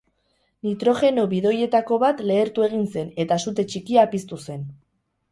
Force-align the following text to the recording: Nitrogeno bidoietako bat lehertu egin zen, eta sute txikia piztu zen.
Nitrogeno 0.67 1.25
bidoietako 1.33 1.99
bat 2.03 2.23
lehertu 2.29 2.65
egin 2.67 2.87
zen, 2.93 3.11
eta 3.25 3.37
sute 3.43 3.67
txikia 3.73 4.07
piztu 4.15 4.41
zen. 4.47 4.65